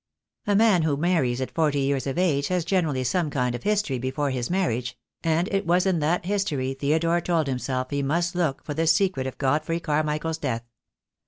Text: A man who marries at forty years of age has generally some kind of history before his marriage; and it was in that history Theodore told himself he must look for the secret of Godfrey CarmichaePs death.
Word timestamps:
A 0.47 0.55
man 0.55 0.81
who 0.81 0.97
marries 0.97 1.41
at 1.41 1.51
forty 1.51 1.81
years 1.81 2.07
of 2.07 2.17
age 2.17 2.47
has 2.47 2.65
generally 2.65 3.03
some 3.03 3.29
kind 3.29 3.53
of 3.53 3.61
history 3.61 3.99
before 3.99 4.31
his 4.31 4.49
marriage; 4.49 4.97
and 5.23 5.47
it 5.49 5.67
was 5.67 5.85
in 5.85 5.99
that 5.99 6.25
history 6.25 6.73
Theodore 6.73 7.21
told 7.21 7.45
himself 7.45 7.91
he 7.91 8.01
must 8.01 8.33
look 8.33 8.63
for 8.65 8.73
the 8.73 8.87
secret 8.87 9.27
of 9.27 9.37
Godfrey 9.37 9.79
CarmichaePs 9.79 10.39
death. 10.41 10.63